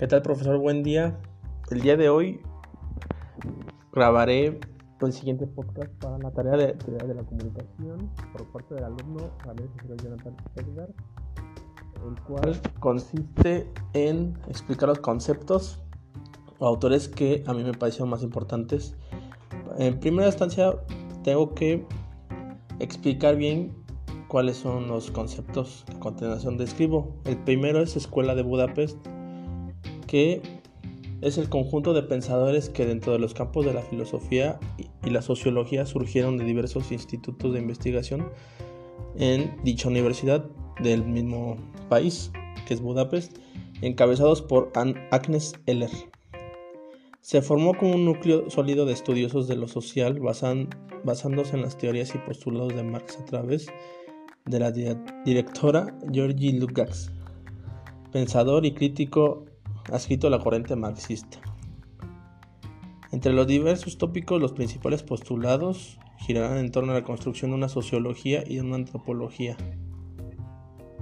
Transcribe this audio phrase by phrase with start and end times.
[0.00, 0.56] ¿Qué tal profesor?
[0.56, 1.20] Buen día.
[1.70, 2.40] El día de hoy
[3.92, 4.58] grabaré
[5.02, 9.30] el siguiente podcast para la tarea de, de, la comunicación por parte del alumno
[10.02, 10.88] Jonathan Edgar,
[12.02, 15.82] el cual consiste en explicar los conceptos
[16.58, 18.96] o autores que a mí me parecieron más importantes.
[19.76, 20.76] En primera instancia
[21.24, 21.84] tengo que
[22.78, 23.76] explicar bien
[24.28, 27.20] cuáles son los conceptos que a continuación describo.
[27.26, 28.96] El primero es Escuela de Budapest,
[30.10, 30.42] que
[31.20, 34.58] es el conjunto de pensadores que dentro de los campos de la filosofía
[35.04, 38.28] y la sociología surgieron de diversos institutos de investigación
[39.16, 40.44] en dicha universidad
[40.82, 41.56] del mismo
[41.88, 42.32] país,
[42.66, 43.38] que es Budapest,
[43.82, 45.90] encabezados por Agnes Eller.
[47.20, 52.12] Se formó como un núcleo sólido de estudiosos de lo social basándose en las teorías
[52.16, 53.68] y postulados de Marx a través
[54.44, 57.12] de la directora Georgi Lukács,
[58.10, 59.44] pensador y crítico
[59.92, 61.38] adscrito a la corriente marxista.
[63.12, 67.68] Entre los diversos tópicos, los principales postulados girarán en torno a la construcción de una
[67.68, 69.56] sociología y de una antropología.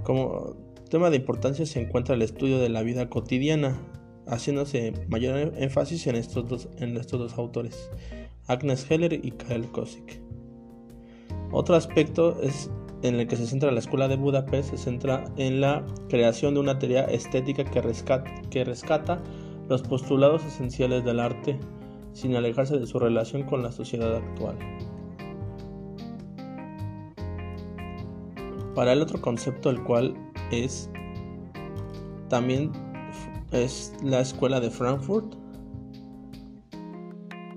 [0.03, 0.55] Como
[0.89, 3.79] tema de importancia se encuentra el estudio de la vida cotidiana,
[4.25, 7.91] haciéndose mayor énfasis en estos dos, en estos dos autores,
[8.47, 10.21] Agnes Heller y Karel Kosik.
[11.51, 12.71] Otro aspecto es
[13.01, 16.59] en el que se centra la Escuela de Budapest se centra en la creación de
[16.59, 19.21] una teoría estética que rescata, que rescata
[19.69, 21.57] los postulados esenciales del arte
[22.13, 24.57] sin alejarse de su relación con la sociedad actual.
[28.75, 30.15] Para el otro concepto, el cual
[30.51, 30.89] es
[32.29, 32.71] también
[33.51, 35.35] es la Escuela de Frankfurt,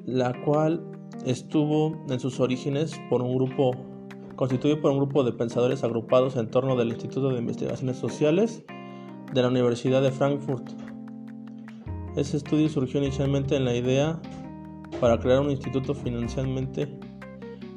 [0.06, 0.84] la cual
[1.24, 3.72] estuvo en sus orígenes por un grupo
[4.42, 8.64] constituido por un grupo de pensadores agrupados en torno del Instituto de Investigaciones Sociales
[9.32, 10.68] de la Universidad de Frankfurt.
[12.16, 14.20] Ese estudio surgió inicialmente en la idea
[15.00, 16.92] para crear un instituto financieramente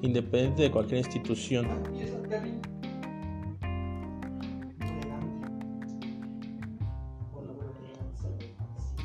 [0.02, 1.68] independiente de cualquier institución.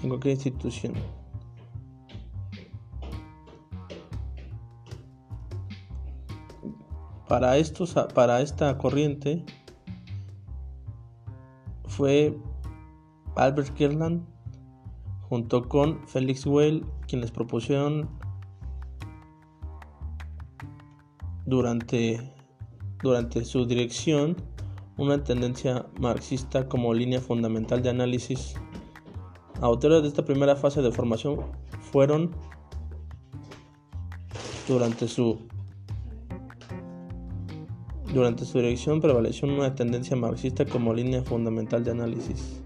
[0.02, 1.19] En cualquier institución.
[7.30, 9.44] Para, estos, para esta corriente
[11.86, 12.36] fue
[13.36, 14.26] Albert Kirland
[15.28, 18.10] junto con Felix Weil quienes propusieron
[21.46, 22.34] durante,
[23.00, 24.36] durante su dirección
[24.96, 28.56] una tendencia marxista como línea fundamental de análisis.
[29.60, 31.42] Autores de esta primera fase de formación
[31.92, 32.32] fueron
[34.66, 35.48] durante su
[38.12, 42.62] durante su dirección prevaleció una tendencia marxista como línea fundamental de análisis.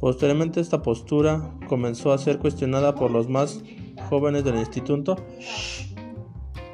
[0.00, 3.62] Posteriormente esta postura comenzó a ser cuestionada por los más
[4.08, 5.16] jóvenes del instituto,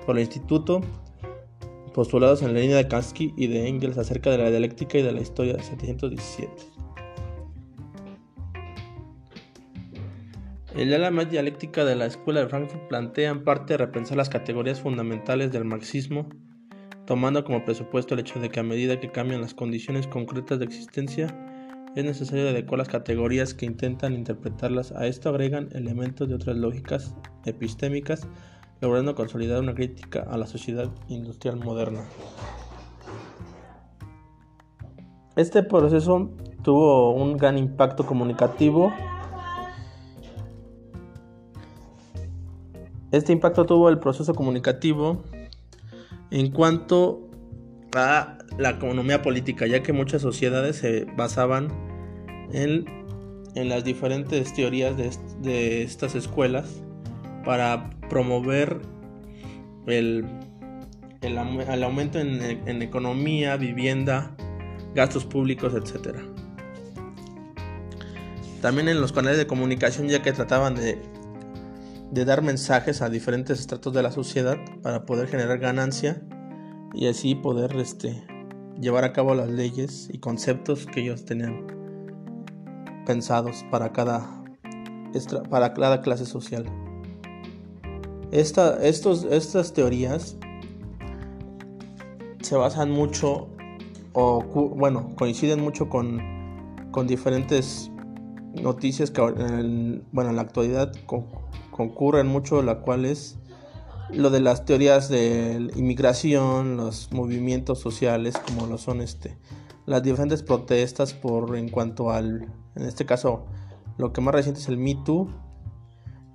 [0.06, 0.80] por el instituto,
[1.94, 5.12] postulados en la línea de Kansky y de Engels acerca de la dialéctica y de
[5.12, 6.50] la historia de 717.
[10.74, 14.80] El ala más dialéctica de la Escuela de Frankfurt plantea en parte repensar las categorías
[14.80, 16.30] fundamentales del marxismo
[17.06, 20.64] tomando como presupuesto el hecho de que a medida que cambian las condiciones concretas de
[20.64, 21.26] existencia,
[21.94, 24.92] es necesario adecuar las categorías que intentan interpretarlas.
[24.92, 27.14] A esto agregan elementos de otras lógicas
[27.44, 28.26] epistémicas,
[28.80, 32.04] logrando consolidar una crítica a la sociedad industrial moderna.
[35.36, 36.30] Este proceso
[36.62, 38.92] tuvo un gran impacto comunicativo.
[43.10, 45.22] Este impacto tuvo el proceso comunicativo
[46.32, 47.28] en cuanto
[47.94, 51.68] a la economía política, ya que muchas sociedades se basaban
[52.52, 52.86] en,
[53.54, 54.96] las diferentes teorías
[55.42, 56.82] de, estas escuelas
[57.44, 58.80] para promover
[59.86, 60.24] el,
[61.82, 64.34] aumento en, economía, vivienda,
[64.94, 66.16] gastos públicos, etc.
[68.62, 70.98] También en los canales de comunicación, ya que trataban de
[72.12, 76.20] de dar mensajes a diferentes estratos de la sociedad para poder generar ganancia
[76.94, 78.22] y así poder este,
[78.80, 81.66] llevar a cabo las leyes y conceptos que ellos tenían
[83.06, 84.44] pensados para cada,
[85.50, 86.66] para cada clase social.
[88.30, 90.36] Estos, estas teorías
[92.40, 93.48] se basan mucho
[94.14, 94.42] o
[94.74, 96.20] bueno, coinciden mucho con,
[96.90, 97.90] con diferentes
[98.54, 100.92] noticias que en, bueno, en la actualidad
[101.70, 103.38] concurren mucho, la cual es
[104.12, 109.38] lo de las teorías de inmigración, los movimientos sociales, como lo son este,
[109.86, 113.46] las diferentes protestas por en cuanto al, en este caso,
[113.98, 115.28] lo que más reciente es el Me Too,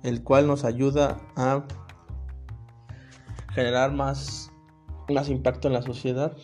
[0.02, 1.64] el cual nos ayuda a
[3.52, 4.50] generar más,
[5.08, 6.36] más impacto en la sociedad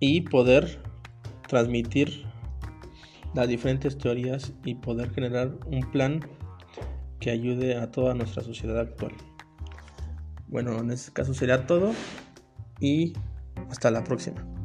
[0.00, 0.82] y poder
[1.48, 2.26] transmitir
[3.34, 6.20] las diferentes teorías y poder generar un plan
[7.20, 9.12] que ayude a toda nuestra sociedad actual.
[10.48, 11.92] Bueno, en este caso sería todo
[12.80, 13.12] y
[13.70, 14.57] hasta la próxima.